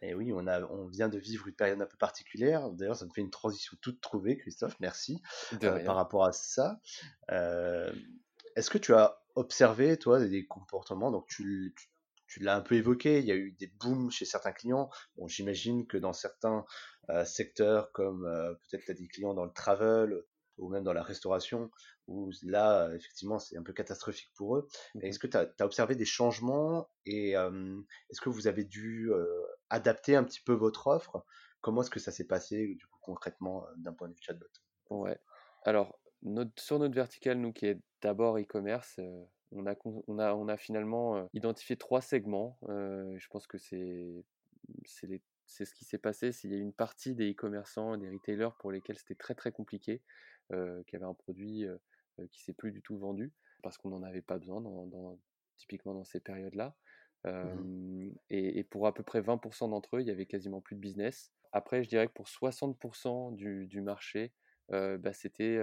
[0.01, 2.69] Et oui, on, a, on vient de vivre une période un peu particulière.
[2.71, 4.75] D'ailleurs, ça me fait une transition toute trouvée, Christophe.
[4.79, 5.21] Merci
[5.63, 6.79] euh, par rapport à ça.
[7.31, 7.91] Euh,
[8.55, 11.11] est-ce que tu as observé, toi, des comportements?
[11.11, 11.87] Donc, tu, tu
[12.31, 14.89] tu l'as un peu évoqué, il y a eu des booms chez certains clients.
[15.17, 16.65] Bon, j'imagine que dans certains
[17.09, 20.23] euh, secteurs, comme euh, peut-être tu as des clients dans le travel
[20.57, 21.69] ou même dans la restauration,
[22.07, 24.67] où là, effectivement, c'est un peu catastrophique pour eux.
[24.95, 29.11] Mmh est-ce que tu as, observé des changements et est-ce que vous avez dû
[29.69, 31.25] adapter un petit peu votre offre?
[31.61, 34.45] Comment est-ce que ça s'est passé, du coup, concrètement, d'un point de vue chatbot?
[34.89, 35.17] Ouais.
[35.63, 38.99] Alors, notre, sur notre verticale, nous qui est d'abord e-commerce,
[39.51, 39.75] on a,
[40.07, 42.57] on, a, on a finalement identifié trois segments.
[42.67, 44.23] je pense que c'est
[44.85, 46.31] c'est ce qui s'est passé.
[46.31, 50.01] S'il y a une partie des e-commerçants, des retailers pour lesquels c'était très très compliqué,
[50.49, 51.65] qui avaient un produit
[52.31, 55.19] qui s'est plus du tout vendu parce qu'on n'en avait pas besoin, dans,
[55.57, 56.75] typiquement dans ces périodes-là.
[57.25, 60.75] Mmh et, et, pour à peu près 20% d'entre eux, il y avait quasiment plus
[60.75, 61.31] de business.
[61.51, 64.33] Après, je dirais que pour 60% du, du marché,
[64.69, 65.59] bah, c'était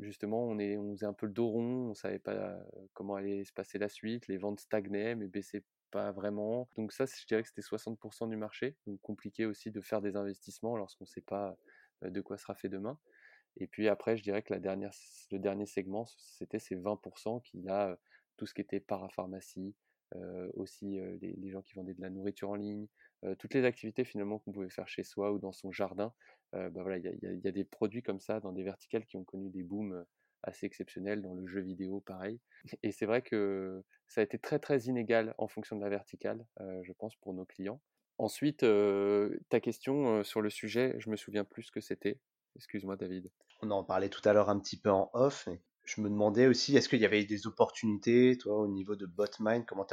[0.00, 2.58] justement, on, est, on faisait un peu le dos rond, on savait pas
[2.92, 6.68] comment allait se passer la suite, les ventes stagnaient, mais baissaient pas vraiment.
[6.76, 10.16] Donc ça, je dirais que c'était 60% du marché, donc compliqué aussi de faire des
[10.16, 11.56] investissements lorsqu'on ne sait pas
[12.02, 12.98] de quoi sera fait demain.
[13.58, 14.92] Et puis après, je dirais que la dernière,
[15.30, 17.98] le dernier segment, c'était ces 20% qui a
[18.36, 19.74] tout ce qui était parapharmacie,
[20.54, 22.86] aussi les, gens qui vendaient de la nourriture en ligne,
[23.38, 26.12] toutes les activités finalement qu'on pouvait faire chez soi ou dans son jardin.
[26.52, 29.50] Bah voilà, il y, a des produits comme ça dans des verticales qui ont connu
[29.50, 30.04] des booms
[30.42, 32.40] assez exceptionnels dans le jeu vidéo, pareil.
[32.82, 36.44] Et c'est vrai que ça a été très très inégal en fonction de la verticale,
[36.82, 37.80] je pense, pour nos clients.
[38.18, 38.66] Ensuite,
[39.48, 42.18] ta question sur le sujet, je me souviens plus ce que c'était.
[42.56, 43.30] Excuse-moi, David.
[43.62, 45.48] On en parlait tout à l'heure un petit peu en off.
[45.84, 49.64] je me demandais aussi, est-ce qu'il y avait des opportunités, toi, au niveau de BotMind?
[49.66, 49.86] Comment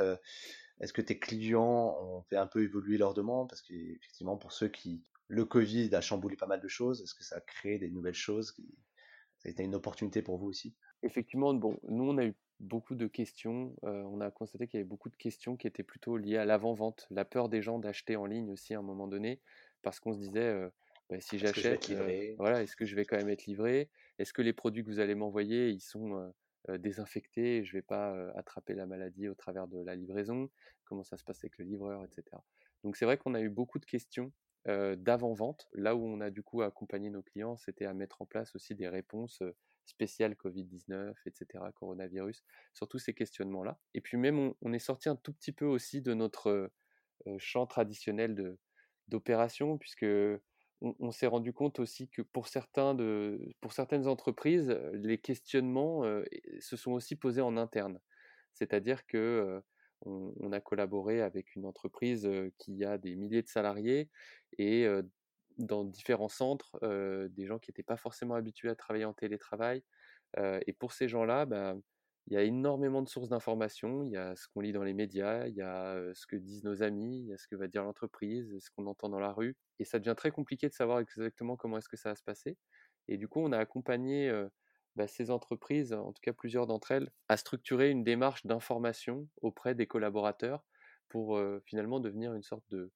[0.80, 3.50] est-ce que tes clients ont fait un peu évoluer leurs demandes?
[3.50, 5.04] Parce qu'effectivement, pour ceux qui.
[5.30, 7.02] Le Covid a chamboulé pas mal de choses.
[7.02, 8.56] Est-ce que ça a créé des nouvelles choses
[9.38, 10.76] Ça a été une opportunité pour vous aussi?
[11.04, 13.76] Effectivement, bon, nous, on a eu beaucoup de questions.
[13.84, 16.46] Euh, on a constaté qu'il y avait beaucoup de questions qui étaient plutôt liées à
[16.46, 19.40] l'avant-vente, la peur des gens d'acheter en ligne aussi à un moment donné,
[19.84, 20.70] parce qu'on se disait, euh,
[21.12, 23.90] bah, si j'achète, euh, voilà, est-ce que je vais quand même être livré?
[24.18, 26.34] Est-ce que les produits que vous allez m'envoyer, ils sont
[26.68, 27.64] désinfectés?
[27.64, 30.50] Je ne vais pas attraper la maladie au travers de la livraison?
[30.84, 32.24] Comment ça se passe avec le livreur, etc.
[32.84, 34.32] Donc c'est vrai qu'on a eu beaucoup de questions
[34.66, 35.68] d'avant-vente.
[35.74, 38.76] Là où on a du coup accompagné nos clients, c'était à mettre en place aussi
[38.76, 39.42] des réponses
[39.86, 42.44] spéciales Covid-19, etc., coronavirus,
[42.74, 43.80] sur tous ces questionnements-là.
[43.94, 46.72] Et puis même, on, est sorti un tout petit peu aussi de notre
[47.38, 48.58] champ traditionnel
[49.08, 50.06] d'opération, puisque
[50.82, 56.04] on, s'est rendu compte aussi que pour, certains de, pour certaines entreprises, les questionnements
[56.60, 58.00] se sont aussi posés en interne.
[58.54, 59.62] C'est-à-dire que
[60.06, 64.10] on, a collaboré avec une entreprise qui a des milliers de salariés
[64.58, 64.88] et
[65.58, 66.80] dans différents centres,
[67.30, 69.84] des gens qui n'étaient pas forcément habitués à travailler en télétravail.
[70.38, 71.76] et pour ces gens-là, bah,
[72.30, 74.04] il y a énormément de sources d'informations.
[74.04, 76.64] Il y a ce qu'on lit dans les médias, il y a ce que disent
[76.64, 79.32] nos amis, il y a ce que va dire l'entreprise, ce qu'on entend dans la
[79.32, 79.56] rue.
[79.80, 82.58] Et ça devient très compliqué de savoir exactement comment est-ce que ça va se passer.
[83.08, 84.32] Et du coup, on a accompagné
[85.00, 89.74] bah, ces entreprises, en tout cas plusieurs d'entre elles, à structurer une démarche d'information auprès
[89.74, 90.66] des collaborateurs
[91.08, 92.92] pour finalement devenir une sorte de,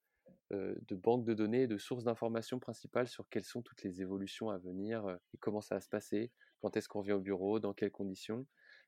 [0.51, 4.57] de banque de données, de sources d'informations principales sur quelles sont toutes les évolutions à
[4.57, 6.29] venir et comment ça va se passer,
[6.61, 8.45] quand est-ce qu'on vient au bureau, dans quelles conditions.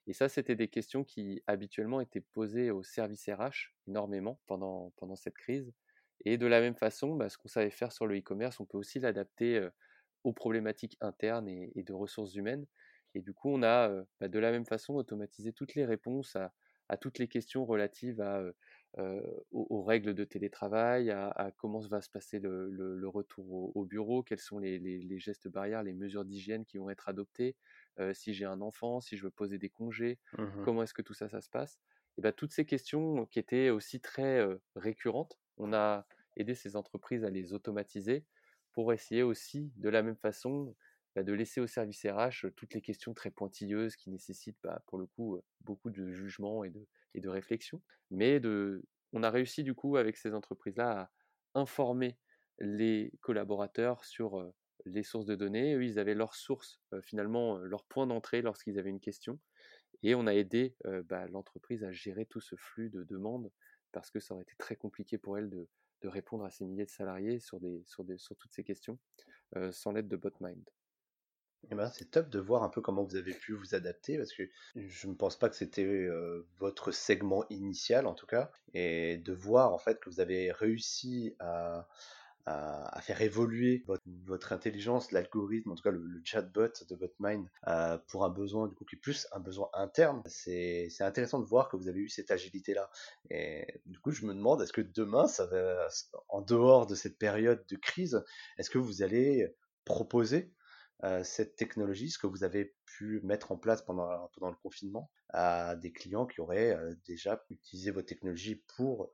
[0.08, 5.16] Et ça, c'était des questions qui habituellement étaient posées au service RH énormément pendant, pendant
[5.16, 5.72] cette crise.
[6.26, 8.78] Et de la même façon, bah, ce qu'on savait faire sur le e-commerce, on peut
[8.78, 9.70] aussi l'adapter
[10.26, 12.66] aux problématiques internes et, de ressources humaines.
[13.16, 16.54] Et du coup, on a bah, de la même façon automatisé toutes les réponses à,
[16.90, 18.44] à toutes les questions relatives à,
[19.52, 24.60] aux, règles de télétravail, à, comment va se passer le, retour au, bureau, quels sont
[24.60, 27.56] les, les, gestes barrières, les mesures d'hygiène qui vont être adoptées,
[28.14, 31.14] si j'ai un enfant, si je veux poser des congés, mmh comment est-ce que tout
[31.14, 31.80] ça, ça se passe?
[32.18, 36.06] Et bah, toutes ces questions qui étaient aussi très récurrentes, on a
[36.38, 38.26] aidé ces entreprises à les automatiser
[38.72, 40.76] pour essayer aussi, de la même façon,
[41.16, 44.98] bah, de laisser au service RH toutes les questions très pointilleuses qui nécessitent bah, pour
[44.98, 46.72] le coup beaucoup de jugement et
[47.16, 47.82] de, réflexion.
[48.12, 48.42] Mais
[49.14, 51.12] on a réussi du coup avec ces entreprises-là à
[51.60, 52.18] informer
[52.60, 54.46] les collaborateurs sur
[54.86, 55.74] les sources de données.
[55.76, 59.40] Eux, ils avaient leurs sources, finalement, leur point d'entrée lorsqu'ils avaient une question.
[60.04, 60.76] Et on a aidé
[61.06, 63.50] bah, l'entreprise à gérer tout ce flux de demandes
[63.94, 65.68] parce que ça aurait été très compliqué pour elle de,
[66.04, 69.00] répondre à ces milliers de salariés sur toutes ces questions
[69.72, 70.70] sans l'aide de BotMind.
[71.72, 74.34] Eh ben, c'est top de voir un peu comment vous avez pu vous adapter parce
[74.34, 74.44] que
[74.76, 76.08] je ne pense pas que c'était
[76.60, 81.36] votre segment initial en tout cas et de voir en fait que vous avez réussi
[81.40, 81.88] à,
[83.02, 83.84] faire évoluer
[84.26, 87.48] votre, intelligence, l'algorithme, en tout cas le, chatbot de votre mind
[88.08, 90.22] pour un besoin du coup qui est plus un besoin interne.
[90.28, 92.92] C'est intéressant de voir que vous avez eu cette agilité là
[93.32, 95.26] et du coup je me demande est-ce que demain
[96.30, 98.24] en dehors de cette période de crise
[98.60, 99.52] est-ce que vous allez
[99.84, 100.52] proposer
[101.24, 105.76] cette technologie, ce que vous avez pu mettre en place pendant, pendant le confinement, à
[105.76, 109.12] des clients qui auraient déjà utilisé votre technologie pour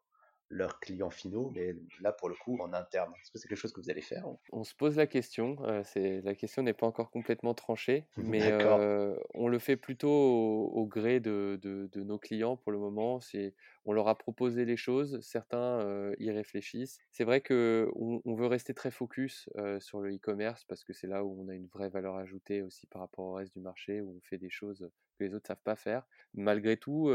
[0.52, 3.12] leurs clients finaux, mais là pour le coup en interne.
[3.22, 5.56] Est-ce que c'est quelque chose que vous allez faire On se pose la question.
[5.64, 10.10] Euh, c'est la question n'est pas encore complètement tranchée, mais euh, on le fait plutôt
[10.10, 13.22] au, gré de, de, nos clients pour le moment.
[13.22, 17.00] C'est on leur a proposé les choses, certains euh, y réfléchissent.
[17.12, 21.24] C'est vrai que on, veut rester très focus sur le e-commerce parce que c'est là
[21.24, 24.16] où on a une vraie valeur ajoutée aussi par rapport au reste du marché, où
[24.18, 26.08] on fait des choses que les autres savent pas faire.
[26.34, 27.12] Malgré tout,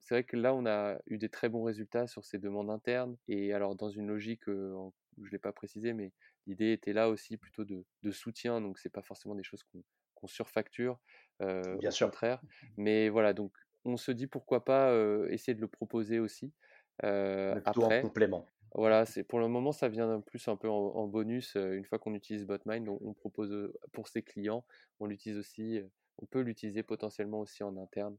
[0.00, 3.16] c'est vrai que là, on a eu des très bons résultats sur ces demandes internes.
[3.28, 4.48] Et alors, dans une logique
[5.22, 6.12] je l'ai pas précisé, mais
[6.46, 10.98] l'idée était là aussi plutôt de, soutien, donc c'est pas forcément des choses qu'on surfacture,
[11.40, 12.06] Bien au sûr.
[12.06, 12.40] contraire.
[12.78, 13.52] Mais voilà, donc
[13.84, 14.94] on se dit pourquoi pas
[15.30, 16.52] essayer de le proposer aussi.
[17.02, 18.46] Mais plutôt en après, complément.
[18.74, 21.54] voilà, c'est pour le moment, ça vient plus un peu en, bonus.
[21.56, 24.64] une fois qu'on utilise Botmind, on, on, propose pour ses clients,
[25.00, 25.80] on l'utilise aussi,
[26.18, 28.16] on peut l'utiliser potentiellement aussi en interne.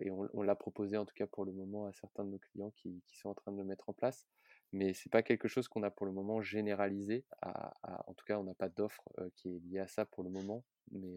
[0.00, 2.70] et on, l'a proposé en tout cas pour le moment à certains de nos clients
[2.70, 4.26] qui, sont en train de le mettre en place.
[4.72, 7.24] Mais c'est pas quelque chose qu'on a pour le moment généralisé.
[7.42, 9.02] en tout cas, on n'a pas d'offre
[9.34, 10.64] qui est liée à ça pour le moment.
[10.92, 11.16] Mais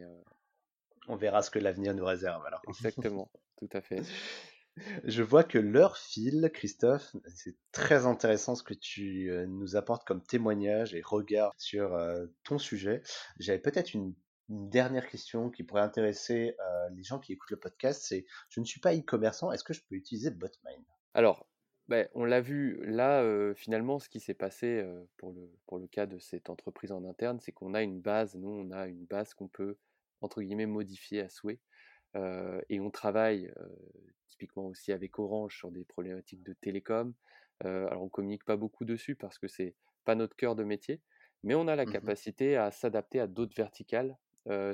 [1.10, 2.62] on verra ce que l'avenir nous réserve alors.
[2.68, 4.02] Exactement, tout à fait.
[5.04, 7.16] Je vois que l'heure file, Christophe.
[7.28, 12.28] C'est très intéressant ce que tu euh, nous apportes comme témoignage et regard sur euh,
[12.44, 13.02] ton sujet.
[13.40, 14.14] J'avais peut-être une,
[14.52, 18.04] dernière question qui pourrait intéresser euh, les gens qui écoutent le podcast.
[18.04, 20.84] C'est, je ne suis pas e-commerçant, est-ce que je peux utiliser Botmine?
[21.14, 21.46] Alors,
[21.88, 24.84] ben, on l'a vu là, finalement, ce qui s'est passé
[25.18, 28.34] pour, le, pour le cas de cette entreprise en interne, c'est qu'on a une base,
[28.34, 29.78] nous, on a une base qu'on peut,
[30.22, 31.60] entre guillemets, modifier à souhait.
[32.16, 33.52] et on travaille
[34.28, 37.14] typiquement aussi avec Orange sur des problématiques de télécom.
[37.64, 41.02] alors on communique pas beaucoup dessus parce que c'est pas notre cœur de métier,
[41.44, 44.18] mais on a la mmh capacité à s'adapter à d'autres verticales.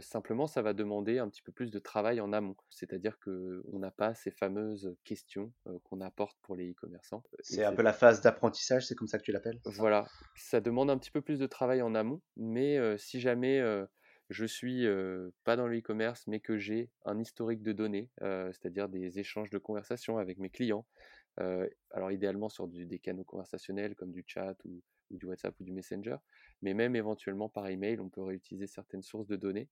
[0.02, 3.80] simplement, ça va demander un petit peu plus de travail en amont, c'est-à-dire que on
[3.80, 5.52] n'a pas ces fameuses questions
[5.84, 7.24] qu'on apporte pour les e-commerçants.
[7.42, 10.90] C'est un peu la phase d'apprentissage, c'est comme ça que tu l'appelles Voilà, ça demande
[10.90, 13.62] un petit peu plus de travail en amont, mais si jamais
[14.30, 14.86] je suis
[15.44, 19.58] pas dans le e-commerce, mais que j'ai un historique de données, c'est-à-dire des échanges de
[19.58, 20.86] conversations avec mes clients.
[21.38, 26.18] alors idéalement sur des canaux conversationnels comme du chat ou, du WhatsApp ou du Messenger,
[26.62, 29.70] mais même éventuellement par email, on peut réutiliser certaines sources de données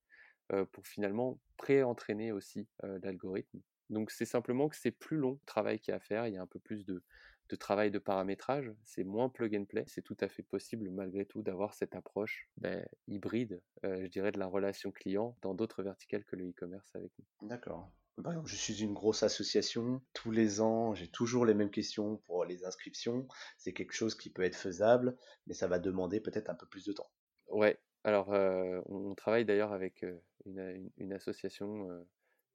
[0.72, 2.68] pour finalement pré-entraîner aussi
[3.02, 3.60] l'algorithme.
[3.90, 6.34] Donc c'est simplement que c'est plus long le travail qu'il y a à faire, il
[6.34, 7.04] y a un peu plus de,
[7.50, 9.84] de travail de paramétrage, c'est moins plug and play.
[9.88, 14.32] C'est tout à fait possible malgré tout d'avoir cette approche ben, hybride, euh, je dirais,
[14.32, 17.48] de la relation client dans d'autres verticales que le e-commerce avec nous.
[17.48, 17.92] D'accord.
[18.24, 20.02] Par exemple, je suis une grosse association.
[20.14, 23.28] Tous les ans, j'ai toujours les mêmes questions pour les inscriptions.
[23.58, 26.86] C'est quelque chose qui peut être faisable, mais ça va demander peut-être un peu plus
[26.86, 27.10] de temps.
[27.48, 27.80] Ouais.
[28.04, 32.06] Alors, euh, on travaille d'ailleurs avec euh, une, association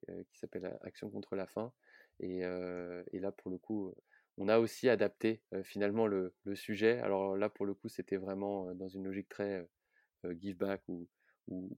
[0.07, 1.73] qui s'appelle Action contre la faim.
[2.21, 3.95] Et, et, là, pour le coup,
[4.39, 6.99] on a aussi adapté finalement le, sujet.
[7.01, 9.69] Alors là, pour le coup, c'était vraiment dans une logique très
[10.41, 11.09] give back ou,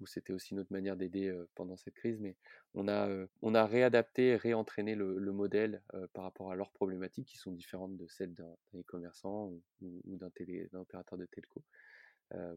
[0.05, 2.19] c'était aussi notre manière d'aider pendant cette crise.
[2.21, 2.37] Mais
[2.75, 3.09] on a,
[3.41, 7.97] on a réadapté, réentraîné le, le modèle par rapport à leurs problématiques qui sont différentes
[7.97, 10.31] de celles d'un e-commerçant ou, d'un
[10.81, 11.65] opérateur de telco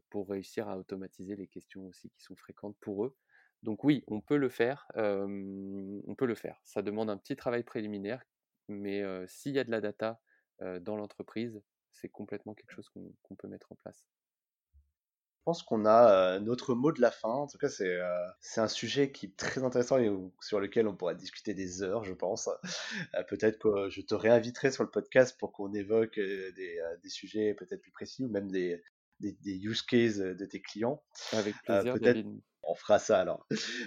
[0.10, 3.16] pour réussir à automatiser les questions aussi qui sont fréquentes pour eux.
[3.62, 4.88] Donc oui, on peut le faire.
[4.96, 6.60] on peut le faire.
[6.64, 8.24] Ça demande un petit travail préliminaire
[8.68, 10.20] mais s'il y a de la data
[10.82, 14.06] dans l'entreprise, c'est complètement quelque chose qu'on peut mettre en place.
[14.74, 17.28] Je pense qu'on a notre mot de la fin.
[17.28, 21.16] En tout cas, c'est un sujet qui est très intéressant et sur lequel on pourra
[21.16, 22.50] discuter des heures, je pense.
[23.28, 27.82] peut-être que je te réinviterai sur le podcast pour qu'on évoque des, des sujets peut-être
[27.82, 28.82] plus précis ou même des,
[29.20, 31.04] des, use cases de tes clients.
[31.34, 32.42] Avec plaisir, David.
[32.64, 33.46] On fera ça alors.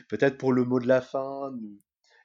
[0.09, 1.81] Peut-être pour le mot de la fin, nous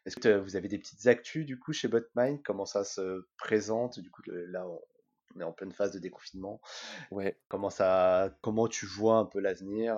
[0.05, 2.41] est-ce que vous avez des petites actus du coup chez Botmind?
[2.43, 3.99] Comment ça se présente?
[3.99, 4.67] Du coup, là,
[5.35, 6.61] on est en pleine phase de déconfinement.
[7.11, 7.39] Ouais.
[7.47, 9.97] Comment ça, comment tu vois un peu l'avenir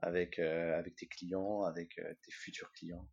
[0.00, 3.08] avec euh, avec tes clients, avec euh, tes futurs clients?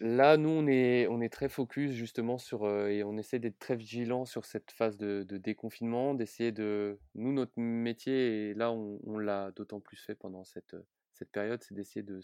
[0.00, 3.58] Là, nous, on est, on est très focus justement sur, euh, et on essaie d'être
[3.58, 6.98] très vigilant sur cette phase de, déconfinement, d'essayer de...
[7.14, 10.76] Nous, notre métier, et là, on, l'a d'autant plus fait pendant cette,
[11.12, 12.20] cette période, c'est d'essayer de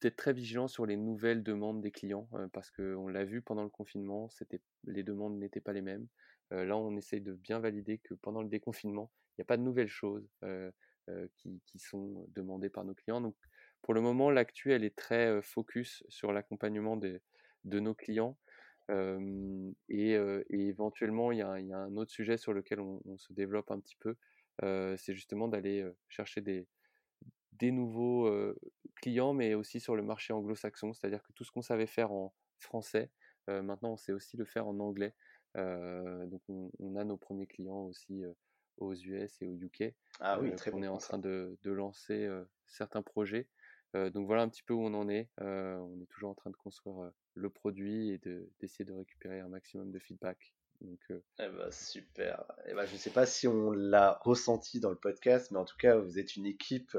[0.00, 3.62] d'être très vigilant sur les nouvelles demandes des clients, euh, parce qu'on l'a vu pendant
[3.64, 6.06] le confinement, c'était, les demandes n'étaient pas les mêmes.
[6.52, 9.56] Euh, là, on essaye de bien valider que pendant le déconfinement, il n'y a pas
[9.56, 10.70] de nouvelles choses euh,
[11.36, 13.20] qui, qui, sont demandées par nos clients.
[13.82, 17.20] Pour le moment, l'actu, elle est très focus sur l'accompagnement de,
[17.64, 18.36] de nos clients.
[19.88, 23.00] Et, et, éventuellement, il y, a, il y, a, un autre sujet sur lequel on,
[23.04, 24.16] on se développe un petit peu,
[24.96, 26.66] c'est justement d'aller chercher des,
[27.60, 28.28] des nouveaux
[28.96, 32.34] clients, mais aussi sur le marché anglo-saxon, c'est-à-dire que tout ce qu'on savait faire en
[32.58, 33.10] français,
[33.48, 35.14] maintenant on sait aussi le faire en anglais.
[35.54, 38.22] donc on, a nos premiers clients aussi
[38.78, 39.94] aux US et au UK.
[40.20, 42.28] Ah oui, très On est en train de, lancer
[42.66, 43.46] certains projets.
[43.94, 45.28] Donc voilà un petit peu où on en est.
[45.38, 48.20] on est toujours en train de construire le produit et
[48.60, 52.44] d'essayer de récupérer un maximum de feedback Donc, euh, eh ben, super.
[52.66, 55.64] Eh ben, je ne sais pas si on l'a ressenti dans le podcast, mais en
[55.64, 56.96] tout cas, vous êtes une équipe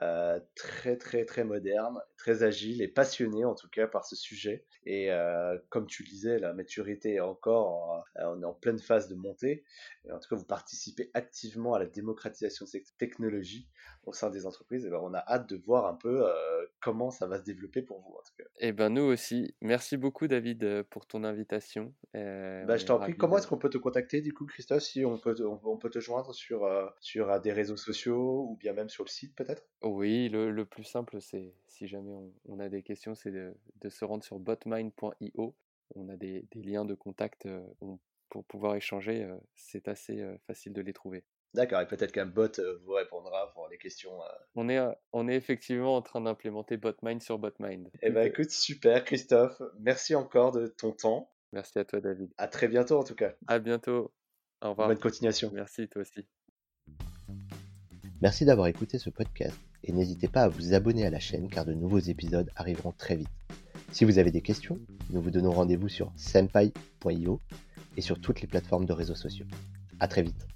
[0.00, 4.64] euh, très, très, très moderne, très agile et passionnée en tout cas par ce sujet.
[4.86, 9.08] Et euh, comme tu le disais, la maturité est encore, on est en pleine phase
[9.08, 9.64] de montée.
[10.06, 13.68] Et en tout cas, vous participez activement à la démocratisation de cette technologie
[14.06, 14.86] au sein des entreprises.
[14.86, 16.26] Et ben, on a hâte de voir un peu
[16.80, 18.48] comment ça va se développer pour vous en tout cas.
[18.60, 19.54] Et eh ben nous aussi.
[19.60, 21.92] Merci beaucoup David pour ton invitation.
[22.14, 25.34] Je t'en prie comment est-ce qu'on peut te contacter du coup, Christophe, si on peut,
[25.44, 29.04] on, peut te joindre sur, euh, sur euh, des réseaux sociaux ou bien même sur
[29.04, 29.64] le site peut-être?
[29.82, 32.12] Oui, le, le, plus simple, c'est si jamais
[32.46, 35.54] on, a des questions, c'est de, de, se rendre sur botmine.io.
[35.94, 37.60] On a des, des, liens de contact euh,
[38.30, 39.28] pour pouvoir échanger.
[39.54, 41.24] c'est assez facile de les trouver.
[41.54, 44.20] D'accord, et peut-être qu'un bot vous répondra pour les questions.
[44.54, 44.78] On, est,
[45.14, 47.90] on est effectivement en train d'implémenter BotMind sur BotMind.
[48.02, 49.62] Eh bien, écoute, super, Christophe.
[49.80, 51.30] Merci encore de ton temps.
[51.52, 52.30] Merci à toi, David.
[52.38, 53.32] À très bientôt, en tout cas.
[53.46, 54.12] À bientôt.
[54.60, 54.88] Au revoir.
[54.88, 55.50] Bonne continuation.
[55.54, 56.26] Merci, toi aussi.
[58.20, 61.64] Merci d'avoir écouté ce podcast et n'hésitez pas à vous abonner à la chaîne car
[61.64, 63.28] de nouveaux épisodes arriveront très vite.
[63.92, 64.78] Si vous avez des questions,
[65.10, 67.40] nous vous donnons rendez-vous sur senpai.io
[67.96, 69.46] et sur toutes les plateformes de réseaux sociaux.
[70.00, 70.46] À très vite.